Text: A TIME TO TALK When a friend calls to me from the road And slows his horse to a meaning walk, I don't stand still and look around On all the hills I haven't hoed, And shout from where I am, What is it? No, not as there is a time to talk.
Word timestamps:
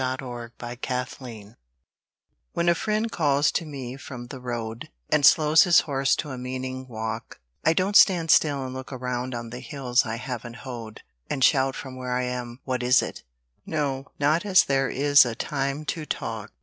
A 0.03 0.17
TIME 0.17 0.49
TO 0.57 0.77
TALK 0.77 1.55
When 2.53 2.69
a 2.69 2.73
friend 2.73 3.11
calls 3.11 3.51
to 3.51 3.65
me 3.67 3.97
from 3.97 4.25
the 4.25 4.39
road 4.39 4.89
And 5.11 5.23
slows 5.23 5.61
his 5.61 5.81
horse 5.81 6.15
to 6.15 6.31
a 6.31 6.39
meaning 6.39 6.87
walk, 6.87 7.39
I 7.63 7.73
don't 7.73 7.95
stand 7.95 8.31
still 8.31 8.65
and 8.65 8.73
look 8.73 8.91
around 8.91 9.35
On 9.35 9.45
all 9.45 9.49
the 9.51 9.59
hills 9.59 10.03
I 10.03 10.15
haven't 10.15 10.55
hoed, 10.65 11.03
And 11.29 11.43
shout 11.43 11.75
from 11.75 11.97
where 11.97 12.13
I 12.15 12.23
am, 12.23 12.61
What 12.63 12.81
is 12.81 13.03
it? 13.03 13.21
No, 13.63 14.07
not 14.17 14.43
as 14.43 14.63
there 14.63 14.89
is 14.89 15.23
a 15.23 15.35
time 15.35 15.85
to 15.93 16.07
talk. 16.07 16.51